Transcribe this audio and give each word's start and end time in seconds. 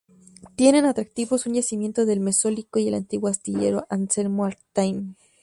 Tiene 0.55 0.79
como 0.79 0.89
atractivos 0.89 1.45
un 1.45 1.53
yacimiento 1.53 2.07
del 2.07 2.21
Mesolítico 2.21 2.79
y 2.79 2.87
el 2.87 2.95
antiguo 2.95 3.29
astillero 3.29 3.85
Anselmo 3.91 4.45
Artime. 4.45 5.13